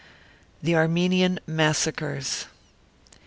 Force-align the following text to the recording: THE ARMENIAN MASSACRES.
THE 0.63 0.73
ARMENIAN 0.73 1.39
MASSACRES. 1.45 2.47